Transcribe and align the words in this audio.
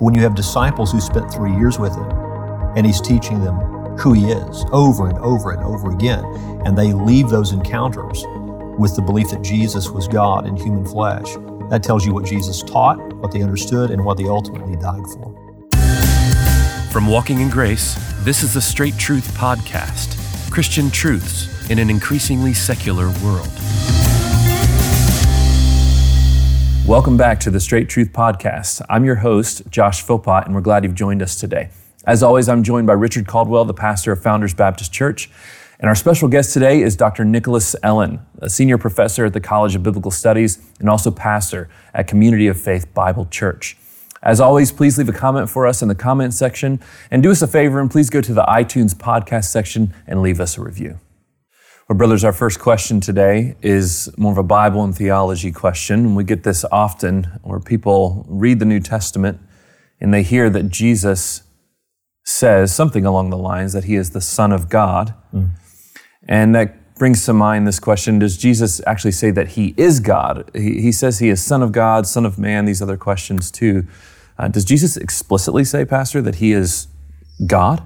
When 0.00 0.14
you 0.14 0.22
have 0.22 0.36
disciples 0.36 0.92
who 0.92 1.00
spent 1.00 1.34
three 1.34 1.52
years 1.56 1.76
with 1.76 1.92
him 1.92 2.08
and 2.76 2.86
he's 2.86 3.00
teaching 3.00 3.42
them 3.42 3.56
who 3.98 4.12
he 4.12 4.30
is 4.30 4.64
over 4.70 5.08
and 5.08 5.18
over 5.18 5.50
and 5.50 5.60
over 5.64 5.90
again, 5.90 6.24
and 6.64 6.78
they 6.78 6.92
leave 6.92 7.30
those 7.30 7.50
encounters 7.50 8.24
with 8.78 8.94
the 8.94 9.02
belief 9.02 9.30
that 9.30 9.42
Jesus 9.42 9.90
was 9.90 10.06
God 10.06 10.46
in 10.46 10.56
human 10.56 10.86
flesh, 10.86 11.34
that 11.68 11.82
tells 11.82 12.06
you 12.06 12.14
what 12.14 12.26
Jesus 12.26 12.62
taught, 12.62 13.12
what 13.14 13.32
they 13.32 13.42
understood, 13.42 13.90
and 13.90 14.04
what 14.04 14.18
they 14.18 14.28
ultimately 14.28 14.76
died 14.76 15.02
for. 15.14 15.34
From 16.92 17.08
Walking 17.08 17.40
in 17.40 17.50
Grace, 17.50 17.96
this 18.22 18.44
is 18.44 18.54
the 18.54 18.60
Straight 18.60 18.96
Truth 18.98 19.36
Podcast 19.36 20.14
Christian 20.52 20.92
truths 20.92 21.68
in 21.70 21.80
an 21.80 21.90
increasingly 21.90 22.54
secular 22.54 23.08
world. 23.24 23.50
Welcome 26.88 27.18
back 27.18 27.38
to 27.40 27.50
the 27.50 27.60
Straight 27.60 27.90
Truth 27.90 28.14
Podcast. 28.14 28.80
I'm 28.88 29.04
your 29.04 29.16
host, 29.16 29.60
Josh 29.68 30.02
Philpott, 30.02 30.46
and 30.46 30.54
we're 30.54 30.62
glad 30.62 30.84
you've 30.84 30.94
joined 30.94 31.20
us 31.20 31.38
today. 31.38 31.68
As 32.06 32.22
always, 32.22 32.48
I'm 32.48 32.62
joined 32.62 32.86
by 32.86 32.94
Richard 32.94 33.26
Caldwell, 33.26 33.66
the 33.66 33.74
pastor 33.74 34.10
of 34.10 34.22
Founders 34.22 34.54
Baptist 34.54 34.90
Church. 34.90 35.28
And 35.78 35.90
our 35.90 35.94
special 35.94 36.28
guest 36.28 36.54
today 36.54 36.80
is 36.80 36.96
Dr. 36.96 37.26
Nicholas 37.26 37.76
Ellen, 37.82 38.20
a 38.38 38.48
senior 38.48 38.78
professor 38.78 39.26
at 39.26 39.34
the 39.34 39.40
College 39.40 39.74
of 39.74 39.82
Biblical 39.82 40.10
Studies 40.10 40.66
and 40.80 40.88
also 40.88 41.10
pastor 41.10 41.68
at 41.92 42.08
Community 42.08 42.46
of 42.46 42.58
Faith 42.58 42.94
Bible 42.94 43.26
Church. 43.26 43.76
As 44.22 44.40
always, 44.40 44.72
please 44.72 44.96
leave 44.96 45.10
a 45.10 45.12
comment 45.12 45.50
for 45.50 45.66
us 45.66 45.82
in 45.82 45.88
the 45.88 45.94
comment 45.94 46.32
section 46.32 46.80
and 47.10 47.22
do 47.22 47.30
us 47.30 47.42
a 47.42 47.46
favor 47.46 47.80
and 47.80 47.90
please 47.90 48.08
go 48.08 48.22
to 48.22 48.32
the 48.32 48.44
iTunes 48.44 48.94
podcast 48.94 49.44
section 49.44 49.92
and 50.06 50.22
leave 50.22 50.40
us 50.40 50.56
a 50.56 50.62
review. 50.62 50.98
Well, 51.88 51.96
brothers, 51.96 52.22
our 52.22 52.34
first 52.34 52.60
question 52.60 53.00
today 53.00 53.56
is 53.62 54.10
more 54.18 54.30
of 54.30 54.36
a 54.36 54.42
Bible 54.42 54.84
and 54.84 54.94
theology 54.94 55.50
question. 55.50 56.14
We 56.14 56.22
get 56.22 56.42
this 56.42 56.62
often 56.70 57.24
where 57.42 57.60
people 57.60 58.26
read 58.28 58.58
the 58.58 58.66
New 58.66 58.80
Testament 58.80 59.40
and 59.98 60.12
they 60.12 60.22
hear 60.22 60.50
that 60.50 60.68
Jesus 60.68 61.44
says 62.26 62.74
something 62.74 63.06
along 63.06 63.30
the 63.30 63.38
lines 63.38 63.72
that 63.72 63.84
he 63.84 63.94
is 63.94 64.10
the 64.10 64.20
Son 64.20 64.52
of 64.52 64.68
God. 64.68 65.14
Mm. 65.34 65.52
And 66.28 66.54
that 66.54 66.94
brings 66.96 67.24
to 67.24 67.32
mind 67.32 67.66
this 67.66 67.80
question 67.80 68.18
Does 68.18 68.36
Jesus 68.36 68.82
actually 68.86 69.12
say 69.12 69.30
that 69.30 69.48
he 69.52 69.72
is 69.78 69.98
God? 69.98 70.50
He, 70.54 70.82
he 70.82 70.92
says 70.92 71.20
he 71.20 71.30
is 71.30 71.42
Son 71.42 71.62
of 71.62 71.72
God, 71.72 72.06
Son 72.06 72.26
of 72.26 72.38
Man, 72.38 72.66
these 72.66 72.82
other 72.82 72.98
questions 72.98 73.50
too. 73.50 73.86
Uh, 74.38 74.48
does 74.48 74.66
Jesus 74.66 74.98
explicitly 74.98 75.64
say, 75.64 75.86
Pastor, 75.86 76.20
that 76.20 76.34
he 76.34 76.52
is 76.52 76.88
God? 77.46 77.82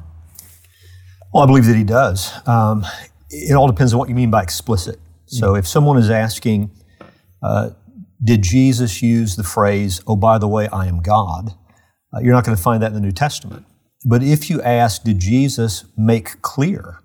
Well, 1.32 1.44
I 1.44 1.46
believe 1.46 1.66
that 1.66 1.76
he 1.76 1.84
does. 1.84 2.32
Um, 2.48 2.84
it 3.32 3.54
all 3.54 3.66
depends 3.66 3.92
on 3.92 3.98
what 3.98 4.08
you 4.08 4.14
mean 4.14 4.30
by 4.30 4.42
explicit. 4.42 5.00
So 5.26 5.56
if 5.56 5.66
someone 5.66 5.96
is 5.96 6.10
asking, 6.10 6.70
uh, 7.42 7.70
did 8.22 8.42
Jesus 8.42 9.02
use 9.02 9.36
the 9.36 9.42
phrase, 9.42 10.02
oh, 10.06 10.14
by 10.14 10.36
the 10.38 10.46
way, 10.46 10.68
I 10.68 10.86
am 10.86 11.00
God? 11.00 11.54
Uh, 12.14 12.20
you're 12.20 12.34
not 12.34 12.44
going 12.44 12.56
to 12.56 12.62
find 12.62 12.82
that 12.82 12.88
in 12.88 12.94
the 12.94 13.00
New 13.00 13.12
Testament. 13.12 13.64
But 14.04 14.22
if 14.22 14.50
you 14.50 14.60
ask, 14.60 15.04
did 15.04 15.18
Jesus 15.18 15.86
make 15.96 16.42
clear 16.42 16.98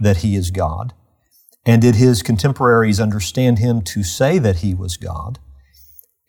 that 0.00 0.18
he 0.18 0.36
is 0.36 0.50
God? 0.50 0.94
And 1.66 1.82
did 1.82 1.96
his 1.96 2.22
contemporaries 2.22 3.00
understand 3.00 3.58
him 3.58 3.82
to 3.82 4.04
say 4.04 4.38
that 4.38 4.56
he 4.56 4.74
was 4.74 4.96
God? 4.96 5.38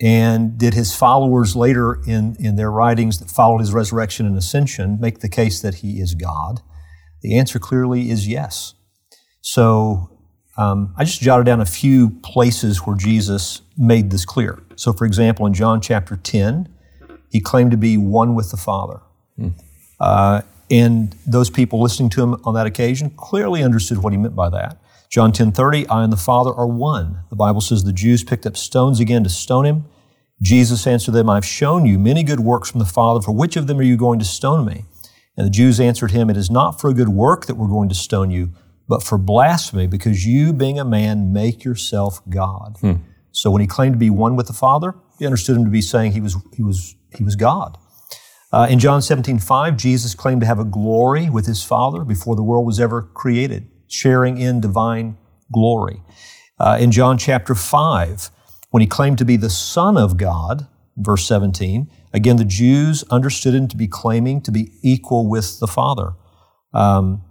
And 0.02 0.57
did 0.57 0.73
his 0.73 0.95
followers 0.95 1.55
later 1.55 2.02
in, 2.07 2.35
in 2.39 2.55
their 2.55 2.71
writings 2.71 3.19
that 3.19 3.30
followed 3.30 3.59
his 3.59 3.73
resurrection 3.73 4.25
and 4.25 4.37
ascension 4.37 4.97
make 4.99 5.19
the 5.19 5.30
case 5.30 5.61
that 5.61 5.75
he 5.75 5.99
is 5.99 6.15
God? 6.15 6.61
The 7.21 7.37
answer 7.37 7.59
clearly 7.59 8.09
is 8.09 8.27
yes. 8.27 8.73
So 9.45 10.09
um, 10.57 10.95
I 10.97 11.03
just 11.03 11.21
jotted 11.21 11.45
down 11.45 11.61
a 11.61 11.67
few 11.67 12.09
places 12.23 12.79
where 12.79 12.97
Jesus 12.97 13.61
made 13.77 14.09
this 14.09 14.25
clear. 14.25 14.63
So, 14.75 14.91
for 14.91 15.05
example, 15.05 15.45
in 15.45 15.53
John 15.53 15.81
chapter 15.81 16.17
10, 16.17 16.67
he 17.31 17.39
claimed 17.39 17.69
to 17.69 17.77
be 17.77 17.95
one 17.95 18.33
with 18.33 18.49
the 18.49 18.57
Father. 18.57 19.02
Mm. 19.39 19.53
Uh, 19.99 20.41
and 20.71 21.15
those 21.27 21.52
people 21.52 21.79
listening 21.79 22.09
to 22.09 22.23
him 22.23 22.41
on 22.43 22.55
that 22.55 22.65
occasion 22.65 23.11
clearly 23.11 23.61
understood 23.61 23.99
what 23.99 24.13
he 24.13 24.17
meant 24.17 24.35
by 24.35 24.49
that. 24.49 24.81
John 25.11 25.31
10:30, 25.31 25.85
I 25.91 26.03
and 26.03 26.11
the 26.11 26.17
Father 26.17 26.52
are 26.52 26.65
one. 26.65 27.20
The 27.30 27.36
Bible 27.36 27.61
says 27.61 27.83
the 27.83 27.93
Jews 27.93 28.23
picked 28.23 28.47
up 28.47 28.58
stones 28.58 28.99
again 28.99 29.23
to 29.25 29.30
stone 29.30 29.65
him. 29.65 29.86
Jesus 30.41 30.87
answered 30.87 31.11
them, 31.11 31.30
I've 31.30 31.45
shown 31.45 31.86
you 31.86 31.99
many 31.99 32.23
good 32.23 32.39
works 32.39 32.71
from 32.71 32.80
the 32.80 32.86
Father. 32.86 33.21
For 33.21 33.31
which 33.31 33.55
of 33.55 33.67
them 33.67 33.77
are 33.77 33.83
you 33.83 33.95
going 33.95 34.17
to 34.17 34.25
stone 34.25 34.65
me? 34.65 34.86
And 35.37 35.45
the 35.45 35.52
Jews 35.52 35.80
answered 35.80 36.11
him, 36.11 36.31
It 36.31 36.37
is 36.37 36.49
not 36.49 36.81
for 36.81 36.89
a 36.89 36.95
good 36.95 37.09
work 37.09 37.45
that 37.45 37.55
we're 37.55 37.67
going 37.67 37.89
to 37.89 37.95
stone 37.95 38.31
you, 38.31 38.49
but 38.87 39.03
for 39.03 39.17
blasphemy, 39.17 39.87
because 39.87 40.25
you, 40.25 40.53
being 40.53 40.79
a 40.79 40.85
man, 40.85 41.33
make 41.33 41.63
yourself 41.63 42.21
God. 42.29 42.77
Hmm. 42.81 42.93
So 43.31 43.51
when 43.51 43.61
he 43.61 43.67
claimed 43.67 43.93
to 43.93 43.99
be 43.99 44.09
one 44.09 44.35
with 44.35 44.47
the 44.47 44.53
Father, 44.53 44.95
he 45.19 45.25
understood 45.25 45.57
him 45.57 45.65
to 45.65 45.71
be 45.71 45.81
saying 45.81 46.11
he 46.11 46.21
was, 46.21 46.37
he 46.55 46.63
was, 46.63 46.95
he 47.15 47.23
was 47.23 47.35
God. 47.35 47.77
Uh, 48.51 48.67
in 48.69 48.79
John 48.79 49.01
17, 49.01 49.39
5, 49.39 49.75
Jesus 49.75 50.15
claimed 50.15 50.41
to 50.41 50.47
have 50.47 50.59
a 50.59 50.63
glory 50.63 51.29
with 51.29 51.45
his 51.45 51.63
Father 51.63 52.05
before 52.05 52.35
the 52.35 52.43
world 52.43 52.65
was 52.65 52.79
ever 52.79 53.01
created, 53.01 53.67
sharing 53.87 54.37
in 54.37 54.61
divine 54.61 55.17
glory. 55.52 56.02
Uh, 56.59 56.77
in 56.79 56.91
John 56.91 57.17
chapter 57.17 57.53
5, 57.53 58.29
when 58.69 58.81
he 58.81 58.87
claimed 58.87 59.17
to 59.17 59.25
be 59.25 59.35
the 59.35 59.49
Son 59.49 59.97
of 59.97 60.15
God, 60.15 60.67
verse 60.95 61.27
17, 61.27 61.89
again, 62.13 62.37
the 62.37 62.45
Jews 62.45 63.03
understood 63.09 63.53
him 63.53 63.67
to 63.67 63.75
be 63.75 63.87
claiming 63.87 64.41
to 64.41 64.52
be 64.52 64.71
equal 64.81 65.29
with 65.29 65.59
the 65.59 65.67
Father. 65.67 66.13
Um, 66.73 67.23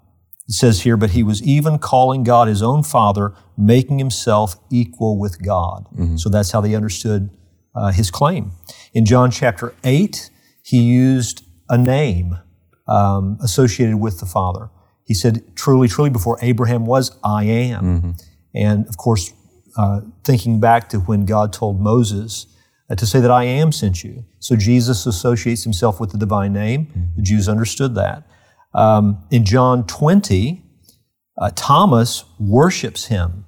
it 0.47 0.53
says 0.53 0.82
here, 0.82 0.97
but 0.97 1.10
he 1.10 1.22
was 1.22 1.43
even 1.43 1.78
calling 1.78 2.22
God 2.22 2.49
his 2.49 2.62
own 2.62 2.82
Father, 2.82 3.34
making 3.56 3.99
himself 3.99 4.56
equal 4.71 5.19
with 5.19 5.43
God. 5.43 5.87
Mm-hmm. 5.94 6.16
So 6.16 6.28
that's 6.28 6.50
how 6.50 6.60
they 6.60 6.75
understood 6.75 7.31
uh, 7.75 7.93
his 7.93 8.10
claim. 8.10 8.53
In 8.93 9.06
John 9.06 9.31
chapter 9.31 9.75
8, 9.84 10.31
he 10.62 10.83
used 10.83 11.44
a 11.69 11.78
name 11.78 12.38
um, 12.87 13.38
associated 13.43 13.97
with 13.97 14.21
the 14.21 14.27
Father. 14.27 14.71
He 15.04 15.15
said, 15.15 15.43
Truly, 15.56 15.88
truly, 15.88 16.10
before 16.10 16.38
Abraham 16.43 16.84
was, 16.84 17.16
I 17.25 17.44
am. 17.44 17.84
Mm-hmm. 17.84 18.10
And 18.54 18.87
of 18.87 18.97
course, 18.97 19.33
uh, 19.77 20.03
thinking 20.25 20.60
back 20.60 20.88
to 20.91 20.99
when 20.99 21.25
God 21.25 21.53
told 21.53 21.81
Moses 21.81 22.47
uh, 22.91 22.94
to 22.94 23.06
say 23.06 23.21
that 23.21 23.31
I 23.31 23.44
am 23.44 23.72
sent 23.72 24.04
you. 24.04 24.25
So 24.38 24.56
Jesus 24.56 25.06
associates 25.06 25.65
himself 25.65 26.00
with 26.00 26.12
the 26.12 26.19
divine 26.19 26.53
name. 26.53 26.87
Mm-hmm. 26.87 27.16
The 27.16 27.22
Jews 27.22 27.49
understood 27.49 27.94
that. 27.94 28.25
Um, 28.75 29.25
in 29.31 29.45
John 29.45 29.87
20, 29.87 30.62
uh, 31.39 31.51
Thomas 31.55 32.25
worships 32.39 33.07
him 33.07 33.45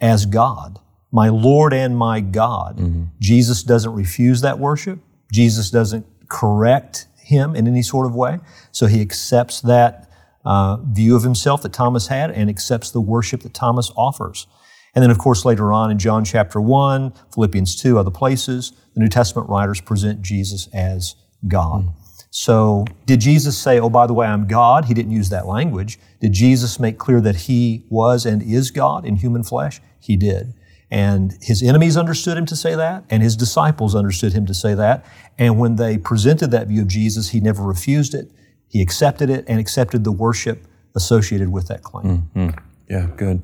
as 0.00 0.26
God, 0.26 0.78
my 1.10 1.28
Lord 1.28 1.72
and 1.72 1.96
my 1.96 2.20
God. 2.20 2.78
Mm-hmm. 2.78 3.04
Jesus 3.20 3.62
doesn't 3.62 3.92
refuse 3.92 4.40
that 4.40 4.58
worship. 4.58 5.00
Jesus 5.32 5.70
doesn't 5.70 6.06
correct 6.28 7.06
him 7.18 7.54
in 7.54 7.66
any 7.66 7.82
sort 7.82 8.06
of 8.06 8.14
way. 8.14 8.38
So 8.72 8.86
he 8.86 9.00
accepts 9.00 9.60
that 9.62 10.08
uh, 10.44 10.78
view 10.78 11.14
of 11.16 11.22
himself 11.22 11.62
that 11.62 11.72
Thomas 11.72 12.08
had 12.08 12.30
and 12.30 12.50
accepts 12.50 12.90
the 12.90 13.00
worship 13.00 13.42
that 13.42 13.54
Thomas 13.54 13.92
offers. 13.96 14.46
And 14.94 15.02
then, 15.02 15.10
of 15.10 15.18
course, 15.18 15.44
later 15.44 15.72
on 15.72 15.90
in 15.90 15.98
John 15.98 16.24
chapter 16.24 16.60
1, 16.60 17.12
Philippians 17.32 17.80
2, 17.80 17.98
other 17.98 18.10
places, 18.10 18.72
the 18.94 19.00
New 19.00 19.08
Testament 19.08 19.48
writers 19.48 19.80
present 19.80 20.20
Jesus 20.20 20.68
as 20.74 21.14
God. 21.48 21.86
Mm. 21.86 21.94
So, 22.34 22.86
did 23.04 23.20
Jesus 23.20 23.58
say, 23.58 23.78
Oh, 23.78 23.90
by 23.90 24.06
the 24.06 24.14
way, 24.14 24.26
I'm 24.26 24.46
God? 24.46 24.86
He 24.86 24.94
didn't 24.94 25.12
use 25.12 25.28
that 25.28 25.46
language. 25.46 25.98
Did 26.18 26.32
Jesus 26.32 26.80
make 26.80 26.96
clear 26.96 27.20
that 27.20 27.36
he 27.36 27.84
was 27.90 28.24
and 28.24 28.42
is 28.42 28.70
God 28.70 29.04
in 29.04 29.16
human 29.16 29.42
flesh? 29.42 29.82
He 30.00 30.16
did. 30.16 30.54
And 30.90 31.36
his 31.42 31.62
enemies 31.62 31.94
understood 31.94 32.38
him 32.38 32.46
to 32.46 32.56
say 32.56 32.74
that, 32.74 33.04
and 33.10 33.22
his 33.22 33.36
disciples 33.36 33.94
understood 33.94 34.32
him 34.32 34.46
to 34.46 34.54
say 34.54 34.72
that. 34.72 35.04
And 35.38 35.58
when 35.58 35.76
they 35.76 35.98
presented 35.98 36.50
that 36.52 36.68
view 36.68 36.82
of 36.82 36.88
Jesus, 36.88 37.30
he 37.30 37.40
never 37.40 37.62
refused 37.62 38.14
it. 38.14 38.30
He 38.66 38.80
accepted 38.80 39.28
it 39.28 39.44
and 39.46 39.60
accepted 39.60 40.02
the 40.02 40.12
worship 40.12 40.66
associated 40.96 41.52
with 41.52 41.68
that 41.68 41.82
claim. 41.82 42.30
Mm-hmm. 42.34 42.58
Yeah, 42.88 43.08
good. 43.14 43.42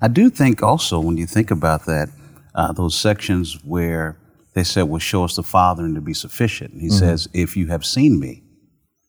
I 0.00 0.06
do 0.06 0.30
think 0.30 0.62
also 0.62 1.00
when 1.00 1.16
you 1.16 1.26
think 1.26 1.50
about 1.50 1.86
that, 1.86 2.08
uh, 2.54 2.72
those 2.72 2.96
sections 2.96 3.58
where 3.64 4.16
they 4.54 4.64
said, 4.64 4.82
Well, 4.82 4.98
show 4.98 5.24
us 5.24 5.36
the 5.36 5.42
Father 5.42 5.84
and 5.84 5.94
to 5.94 6.00
be 6.00 6.14
sufficient. 6.14 6.74
He 6.74 6.88
mm-hmm. 6.88 6.96
says, 6.96 7.28
If 7.32 7.56
you 7.56 7.68
have 7.68 7.84
seen 7.84 8.18
me, 8.18 8.42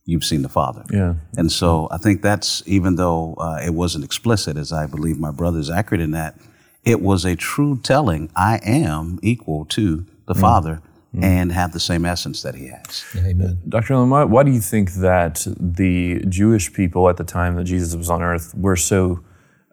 you've 0.05 0.23
seen 0.23 0.41
the 0.41 0.49
Father. 0.49 0.83
Yeah. 0.91 1.15
And 1.37 1.51
so 1.51 1.87
I 1.91 1.97
think 1.97 2.21
that's, 2.21 2.63
even 2.65 2.95
though 2.95 3.35
uh, 3.35 3.59
it 3.63 3.73
wasn't 3.73 4.03
explicit, 4.03 4.57
as 4.57 4.71
I 4.71 4.85
believe 4.85 5.19
my 5.19 5.31
brother 5.31 5.59
is 5.59 5.69
accurate 5.69 6.01
in 6.01 6.11
that, 6.11 6.37
it 6.83 7.01
was 7.01 7.25
a 7.25 7.35
true 7.35 7.79
telling 7.81 8.29
I 8.35 8.59
am 8.63 9.19
equal 9.21 9.65
to 9.65 10.05
the 10.25 10.33
mm-hmm. 10.33 10.41
Father. 10.41 10.81
Mm-hmm. 11.13 11.25
And 11.25 11.51
have 11.51 11.73
the 11.73 11.79
same 11.81 12.05
essence 12.05 12.41
that 12.43 12.55
he 12.55 12.67
has. 12.67 13.03
Amen. 13.17 13.59
Dr. 13.67 13.95
Ellen, 13.95 14.09
why, 14.09 14.23
why 14.23 14.43
do 14.43 14.51
you 14.51 14.61
think 14.61 14.93
that 14.93 15.45
the 15.59 16.23
Jewish 16.29 16.71
people 16.71 17.09
at 17.09 17.17
the 17.17 17.25
time 17.25 17.57
that 17.57 17.65
Jesus 17.65 17.93
was 17.97 18.09
on 18.09 18.21
earth 18.21 18.55
were 18.55 18.77
so 18.77 19.19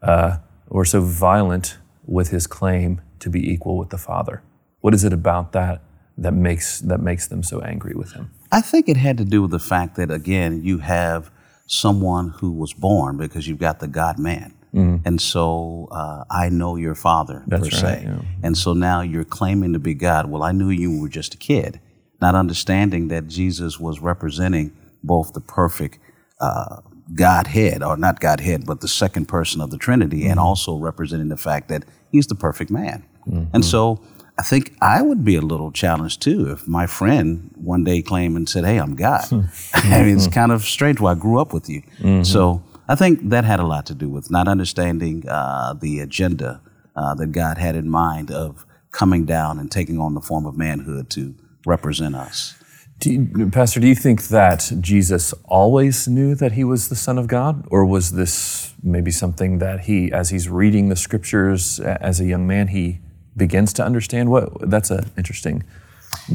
uh, 0.02 0.38
were 0.68 0.84
so 0.84 1.00
violent 1.00 1.78
with 2.04 2.30
his 2.30 2.48
claim 2.48 3.00
to 3.20 3.30
be 3.30 3.52
equal 3.52 3.76
with 3.76 3.90
the 3.90 3.98
Father? 3.98 4.42
What 4.80 4.94
is 4.94 5.04
it 5.04 5.12
about 5.12 5.52
that 5.52 5.82
that 6.16 6.32
makes 6.32 6.80
that 6.80 7.00
makes 7.00 7.28
them 7.28 7.42
so 7.42 7.60
angry 7.60 7.94
with 7.94 8.12
him? 8.12 8.30
I 8.50 8.60
think 8.60 8.88
it 8.88 8.96
had 8.96 9.18
to 9.18 9.24
do 9.24 9.42
with 9.42 9.50
the 9.50 9.58
fact 9.58 9.96
that 9.96 10.10
again 10.10 10.62
you 10.62 10.78
have 10.78 11.30
someone 11.66 12.30
who 12.30 12.50
was 12.52 12.72
born 12.72 13.16
because 13.16 13.46
you've 13.46 13.58
got 13.58 13.80
the 13.80 13.88
God 13.88 14.18
Man. 14.18 14.54
Mm. 14.74 15.02
And 15.04 15.20
so 15.20 15.88
uh, 15.90 16.24
I 16.30 16.48
know 16.48 16.76
your 16.76 16.94
father, 16.94 17.42
That's 17.46 17.68
per 17.68 17.86
right, 17.86 18.00
se. 18.00 18.02
Yeah. 18.04 18.20
And 18.42 18.56
so 18.56 18.74
now 18.74 19.00
you're 19.00 19.24
claiming 19.24 19.72
to 19.72 19.78
be 19.78 19.94
God. 19.94 20.30
Well, 20.30 20.42
I 20.42 20.52
knew 20.52 20.70
you 20.70 21.00
were 21.00 21.08
just 21.08 21.34
a 21.34 21.38
kid. 21.38 21.80
not 22.20 22.34
understanding 22.34 23.08
that 23.08 23.28
Jesus 23.28 23.78
was 23.78 24.00
representing 24.00 24.76
both 25.02 25.32
the 25.32 25.40
perfect 25.40 25.98
uh, 26.40 26.80
Godhead, 27.14 27.82
or 27.82 27.96
not 27.96 28.20
Godhead, 28.20 28.66
but 28.66 28.80
the 28.80 28.88
second 28.88 29.26
person 29.26 29.60
of 29.60 29.70
the 29.70 29.78
Trinity, 29.78 30.22
mm-hmm. 30.22 30.32
and 30.32 30.40
also 30.40 30.76
representing 30.76 31.28
the 31.28 31.36
fact 31.36 31.68
that 31.68 31.84
he's 32.10 32.26
the 32.26 32.34
perfect 32.34 32.70
man. 32.70 33.04
Mm-hmm. 33.26 33.44
And 33.54 33.64
so 33.64 34.02
I 34.38 34.42
think 34.42 34.76
I 34.80 35.02
would 35.02 35.24
be 35.24 35.34
a 35.34 35.40
little 35.40 35.72
challenged 35.72 36.22
too 36.22 36.50
if 36.52 36.68
my 36.68 36.86
friend 36.86 37.50
one 37.56 37.82
day 37.82 38.02
came 38.02 38.36
and 38.36 38.48
said, 38.48 38.64
Hey, 38.64 38.78
I'm 38.78 38.94
God. 38.94 39.24
Mm-hmm. 39.24 39.92
I 39.92 40.02
mean, 40.04 40.16
it's 40.16 40.28
kind 40.28 40.52
of 40.52 40.62
strange 40.62 41.00
why 41.00 41.12
I 41.12 41.14
grew 41.16 41.40
up 41.40 41.52
with 41.52 41.68
you. 41.68 41.82
Mm-hmm. 41.98 42.22
So 42.22 42.62
I 42.88 42.94
think 42.94 43.30
that 43.30 43.44
had 43.44 43.58
a 43.58 43.66
lot 43.66 43.84
to 43.86 43.94
do 43.94 44.08
with 44.08 44.30
not 44.30 44.46
understanding 44.46 45.28
uh, 45.28 45.74
the 45.74 45.98
agenda 46.00 46.60
uh, 46.94 47.14
that 47.16 47.32
God 47.32 47.58
had 47.58 47.74
in 47.74 47.90
mind 47.90 48.30
of 48.30 48.64
coming 48.92 49.24
down 49.24 49.58
and 49.58 49.70
taking 49.70 49.98
on 49.98 50.14
the 50.14 50.20
form 50.20 50.46
of 50.46 50.56
manhood 50.56 51.10
to 51.10 51.34
represent 51.66 52.14
us. 52.14 52.54
Do 53.00 53.12
you, 53.12 53.50
Pastor, 53.50 53.78
do 53.78 53.86
you 53.86 53.94
think 53.94 54.24
that 54.28 54.72
Jesus 54.80 55.32
always 55.44 56.08
knew 56.08 56.34
that 56.34 56.52
he 56.52 56.64
was 56.64 56.88
the 56.88 56.96
Son 56.96 57.16
of 57.16 57.28
God? 57.28 57.64
Or 57.70 57.84
was 57.84 58.12
this 58.12 58.74
maybe 58.82 59.12
something 59.12 59.58
that 59.58 59.80
he, 59.80 60.10
as 60.10 60.30
he's 60.30 60.48
reading 60.48 60.88
the 60.88 60.96
scriptures 60.96 61.78
as 61.78 62.18
a 62.18 62.24
young 62.24 62.46
man, 62.46 62.68
he 62.68 63.00
begins 63.38 63.72
to 63.74 63.84
understand? 63.84 64.30
What 64.30 64.70
That's 64.70 64.90
an 64.90 65.10
interesting 65.16 65.64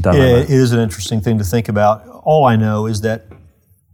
dilemma. 0.00 0.42
It 0.42 0.50
is 0.50 0.72
an 0.72 0.80
interesting 0.80 1.20
thing 1.20 1.38
to 1.38 1.44
think 1.44 1.68
about. 1.68 2.06
All 2.24 2.44
I 2.44 2.56
know 2.56 2.86
is 2.86 3.02
that 3.02 3.26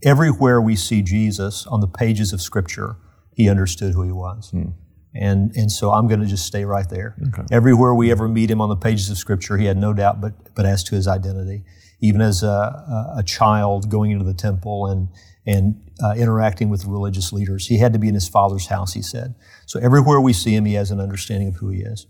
everywhere 0.03 0.61
we 0.61 0.75
see 0.75 1.01
Jesus 1.01 1.67
on 1.67 1.81
the 1.81 1.87
pages 1.87 2.33
of 2.33 2.41
Scripture, 2.41 2.95
he 3.35 3.49
understood 3.49 3.93
who 3.93 4.03
he 4.03 4.11
was. 4.11 4.49
Hmm. 4.49 4.69
And, 5.13 5.51
and 5.55 5.71
so 5.71 5.91
I'm 5.91 6.07
going 6.07 6.21
to 6.21 6.25
just 6.25 6.45
stay 6.45 6.63
right 6.63 6.87
there. 6.89 7.15
Okay. 7.27 7.43
Everywhere 7.51 7.93
we 7.93 8.11
ever 8.11 8.29
meet 8.29 8.49
him 8.49 8.61
on 8.61 8.69
the 8.69 8.77
pages 8.77 9.09
of 9.09 9.17
Scripture, 9.17 9.57
he 9.57 9.65
had 9.65 9.77
no 9.77 9.93
doubt 9.93 10.21
but, 10.21 10.55
but 10.55 10.65
as 10.65 10.83
to 10.85 10.95
his 10.95 11.07
identity. 11.07 11.63
Even 11.99 12.21
as 12.21 12.43
a, 12.43 13.13
a 13.17 13.23
child 13.23 13.89
going 13.89 14.11
into 14.11 14.23
the 14.23 14.33
temple 14.33 14.87
and, 14.87 15.09
and 15.45 15.91
uh, 16.03 16.13
interacting 16.15 16.69
with 16.69 16.85
religious 16.85 17.31
leaders, 17.33 17.67
he 17.67 17.77
had 17.77 17.93
to 17.93 17.99
be 17.99 18.07
in 18.07 18.13
his 18.13 18.27
father's 18.27 18.67
house, 18.67 18.93
he 18.93 19.01
said. 19.01 19.35
So 19.65 19.79
everywhere 19.81 20.19
we 20.19 20.33
see 20.33 20.55
him, 20.55 20.65
he 20.65 20.73
has 20.75 20.91
an 20.91 20.99
understanding 20.99 21.49
of 21.49 21.55
who 21.57 21.69
he 21.69 21.81
is. 21.81 22.07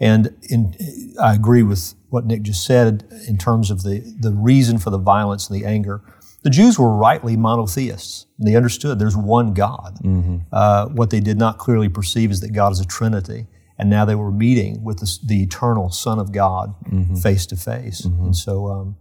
And 0.00 0.36
in, 0.42 0.74
I 1.20 1.34
agree 1.34 1.62
with 1.62 1.94
what 2.08 2.24
Nick 2.24 2.42
just 2.42 2.64
said 2.64 3.04
in 3.26 3.36
terms 3.36 3.70
of 3.70 3.82
the, 3.82 4.00
the 4.20 4.32
reason 4.32 4.78
for 4.78 4.90
the 4.90 4.98
violence 4.98 5.48
and 5.48 5.60
the 5.60 5.66
anger. 5.66 6.00
The 6.42 6.50
Jews 6.50 6.78
were 6.78 6.94
rightly 6.94 7.36
monotheists. 7.36 8.26
They 8.38 8.54
understood 8.54 8.98
there's 8.98 9.16
one 9.16 9.54
God. 9.54 9.98
Mm-hmm. 10.02 10.36
Uh, 10.52 10.86
what 10.86 11.10
they 11.10 11.20
did 11.20 11.36
not 11.36 11.58
clearly 11.58 11.88
perceive 11.88 12.30
is 12.30 12.40
that 12.40 12.52
God 12.52 12.72
is 12.72 12.80
a 12.80 12.86
Trinity. 12.86 13.46
And 13.76 13.90
now 13.90 14.04
they 14.04 14.14
were 14.14 14.30
meeting 14.32 14.82
with 14.82 14.98
the, 15.00 15.18
the 15.24 15.42
eternal 15.42 15.90
Son 15.90 16.18
of 16.18 16.32
God 16.32 16.74
face 17.20 17.46
to 17.46 17.56
face. 17.56 18.04
And 18.04 18.36
so 18.36 18.68
um, 18.68 18.96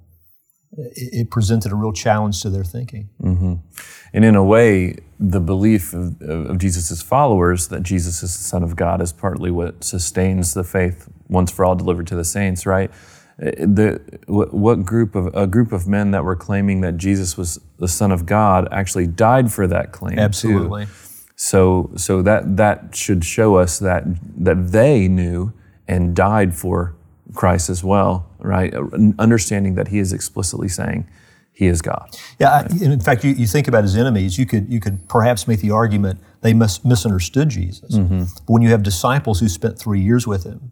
it, 0.77 1.13
it, 1.13 1.29
presented 1.31 1.71
a 1.71 1.75
real 1.75 1.93
challenge 1.93 2.41
to 2.41 2.49
their 2.49 2.63
thinking. 2.63 3.09
Mm-hmm. 3.21 3.55
And 4.13 4.25
in 4.25 4.35
a 4.35 4.43
way, 4.43 4.97
the 5.19 5.39
belief 5.39 5.93
of, 5.93 6.21
of 6.21 6.57
Jesus' 6.59 7.01
followers 7.01 7.67
that 7.69 7.83
Jesus 7.83 8.23
is 8.23 8.37
the 8.37 8.43
Son 8.43 8.63
of 8.63 8.75
God 8.75 9.01
is 9.01 9.11
partly 9.11 9.51
what 9.51 9.83
sustains 9.83 10.53
the 10.53 10.63
faith 10.63 11.09
once 11.27 11.51
for 11.51 11.65
all 11.65 11.75
delivered 11.75 12.07
to 12.07 12.15
the 12.15 12.25
saints, 12.25 12.65
right? 12.65 12.91
the 13.37 14.01
what 14.25 14.83
group 14.83 15.13
of 15.13 15.27
a 15.35 15.45
group 15.45 15.71
of 15.71 15.87
men 15.87 16.11
that 16.11 16.23
were 16.23 16.35
claiming 16.35 16.81
that 16.81 16.97
Jesus 16.97 17.37
was 17.37 17.59
the 17.77 17.87
Son 17.87 18.11
of 18.11 18.25
God 18.25 18.67
actually 18.71 19.05
died 19.05 19.51
for 19.51 19.67
that 19.67 19.91
claim. 19.91 20.17
Absolutely. 20.17 20.85
Too. 20.85 20.91
So 21.35 21.91
so 21.95 22.21
that 22.23 22.57
that 22.57 22.95
should 22.95 23.23
show 23.23 23.55
us 23.55 23.77
that 23.79 24.05
that 24.37 24.71
they 24.71 25.07
knew 25.07 25.53
and 25.87 26.15
died 26.15 26.55
for 26.55 26.95
Christ 27.33 27.69
as 27.69 27.83
well, 27.83 28.29
right? 28.39 28.73
Understanding 29.19 29.75
that 29.75 29.89
He 29.89 29.99
is 29.99 30.13
explicitly 30.13 30.67
saying 30.67 31.07
He 31.51 31.67
is 31.67 31.81
God. 31.81 32.09
Yeah. 32.39 32.61
Right? 32.61 32.81
in 32.81 32.99
fact, 32.99 33.23
you, 33.23 33.31
you 33.31 33.47
think 33.47 33.67
about 33.67 33.83
His 33.83 33.95
enemies. 33.95 34.37
You 34.37 34.45
could 34.45 34.71
you 34.71 34.79
could 34.79 35.07
perhaps 35.09 35.47
make 35.47 35.61
the 35.61 35.71
argument 35.71 36.19
they 36.41 36.53
mis- 36.53 36.83
misunderstood 36.85 37.49
Jesus. 37.49 37.95
Mm-hmm. 37.95 38.19
But 38.45 38.53
when 38.53 38.61
you 38.61 38.69
have 38.69 38.83
disciples 38.83 39.39
who 39.39 39.49
spent 39.49 39.77
three 39.79 40.01
years 40.01 40.25
with 40.25 40.43
Him, 40.43 40.71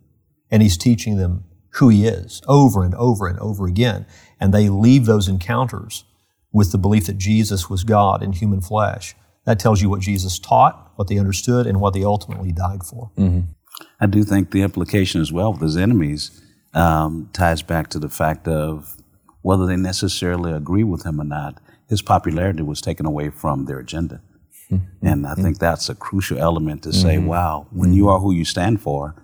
and 0.50 0.62
He's 0.62 0.78
teaching 0.78 1.18
them 1.18 1.44
who 1.76 1.90
he 1.90 2.06
is 2.06 2.42
over 2.48 2.84
and 2.84 2.96
over 2.96 3.28
and 3.28 3.40
over 3.40 3.68
again. 3.68 4.06
And 4.40 4.54
they 4.54 4.70
leave 4.70 5.06
those 5.06 5.28
encounters 5.28 6.06
with 6.52 6.72
the 6.72 6.78
belief 6.78 7.06
that 7.08 7.18
Jesus 7.18 7.70
was 7.70 7.84
God 7.84 8.24
in 8.24 8.34
human 8.34 8.62
flesh. 8.62 9.16
That 9.46 9.60
tells 9.60 9.82
you 9.82 9.90
what 9.90 10.02
Jesus 10.02 10.40
taught, 10.40 10.94
what 10.96 11.08
they 11.08 11.18
understood, 11.18 11.68
and 11.68 11.80
what 11.80 11.94
they 11.94 12.04
ultimately 12.04 12.52
died 12.52 12.84
for. 12.84 13.12
Mm-hmm. 13.18 13.52
I 14.00 14.06
do 14.06 14.24
think 14.24 14.52
the 14.52 14.62
implication 14.62 15.22
as 15.22 15.32
well 15.32 15.52
with 15.52 15.62
his 15.62 15.76
enemies 15.76 16.42
um, 16.76 17.30
ties 17.34 17.62
back 17.62 17.90
to 17.90 18.00
the 18.00 18.10
fact 18.10 18.48
of 18.48 18.98
whether 19.42 19.66
they 19.66 19.76
necessarily 19.76 20.52
agree 20.52 20.84
with 20.84 21.06
him 21.06 21.20
or 21.20 21.24
not, 21.24 21.60
his 21.88 22.02
popularity 22.02 22.64
was 22.64 22.82
taken 22.82 23.06
away 23.06 23.30
from 23.30 23.66
their 23.66 23.80
agenda. 23.80 24.22
Mm-hmm. 24.72 25.08
And 25.08 25.28
I 25.28 25.36
think 25.36 25.60
that's 25.60 25.90
a 25.90 25.96
crucial 25.96 26.40
element 26.40 26.84
to 26.84 26.94
say, 26.94 27.18
mm-hmm. 27.18 27.28
wow, 27.28 27.68
when 27.72 27.94
you 27.94 28.10
are 28.10 28.20
who 28.20 28.32
you 28.32 28.46
stand 28.46 28.82
for, 28.82 29.16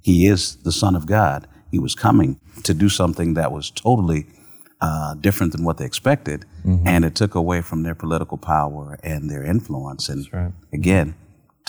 he 0.00 0.26
is 0.26 0.56
the 0.56 0.72
Son 0.72 0.96
of 0.96 1.06
God 1.06 1.46
he 1.70 1.78
was 1.78 1.94
coming 1.94 2.40
to 2.64 2.74
do 2.74 2.88
something 2.88 3.34
that 3.34 3.52
was 3.52 3.70
totally 3.70 4.26
uh, 4.80 5.14
different 5.14 5.52
than 5.52 5.64
what 5.64 5.78
they 5.78 5.84
expected, 5.84 6.44
mm-hmm. 6.64 6.86
and 6.86 7.04
it 7.04 7.14
took 7.14 7.34
away 7.34 7.60
from 7.60 7.82
their 7.82 7.94
political 7.94 8.38
power 8.38 8.98
and 9.02 9.30
their 9.30 9.42
influence. 9.42 10.08
And 10.08 10.32
right. 10.32 10.52
again, 10.72 11.14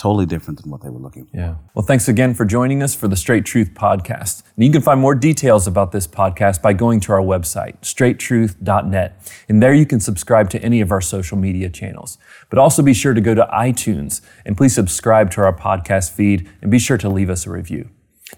totally 0.00 0.24
different 0.24 0.62
than 0.62 0.70
what 0.70 0.82
they 0.82 0.88
were 0.88 0.98
looking 0.98 1.26
for. 1.26 1.36
Yeah. 1.36 1.56
Well, 1.74 1.84
thanks 1.84 2.08
again 2.08 2.32
for 2.32 2.46
joining 2.46 2.82
us 2.82 2.94
for 2.94 3.06
the 3.06 3.16
Straight 3.16 3.44
Truth 3.44 3.74
podcast. 3.74 4.42
And 4.56 4.64
you 4.64 4.72
can 4.72 4.80
find 4.80 4.98
more 4.98 5.14
details 5.14 5.66
about 5.66 5.92
this 5.92 6.06
podcast 6.06 6.62
by 6.62 6.72
going 6.72 7.00
to 7.00 7.12
our 7.12 7.20
website, 7.20 7.78
straighttruth.net. 7.82 9.32
And 9.48 9.62
there 9.62 9.74
you 9.74 9.84
can 9.84 10.00
subscribe 10.00 10.48
to 10.50 10.62
any 10.62 10.80
of 10.80 10.90
our 10.90 11.02
social 11.02 11.36
media 11.36 11.68
channels. 11.68 12.16
But 12.48 12.58
also 12.58 12.82
be 12.82 12.94
sure 12.94 13.12
to 13.12 13.20
go 13.20 13.34
to 13.34 13.46
iTunes 13.52 14.22
and 14.46 14.56
please 14.56 14.74
subscribe 14.74 15.30
to 15.32 15.42
our 15.42 15.54
podcast 15.54 16.12
feed 16.12 16.48
and 16.62 16.70
be 16.70 16.78
sure 16.78 16.96
to 16.96 17.08
leave 17.10 17.28
us 17.28 17.46
a 17.46 17.50
review. 17.50 17.90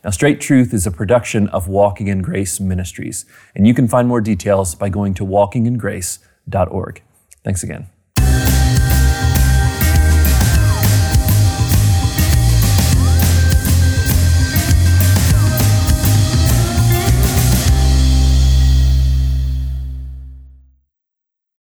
Now, 0.02 0.10
Straight 0.10 0.40
Truth 0.40 0.74
is 0.74 0.84
a 0.84 0.90
production 0.90 1.46
of 1.48 1.68
Walking 1.68 2.08
in 2.08 2.22
Grace 2.22 2.58
Ministries, 2.58 3.24
and 3.54 3.68
you 3.68 3.74
can 3.74 3.86
find 3.86 4.08
more 4.08 4.20
details 4.20 4.74
by 4.74 4.88
going 4.88 5.14
to 5.14 5.24
walkingingrace.org. 5.24 7.02
Thanks 7.44 7.62
again. 7.62 7.88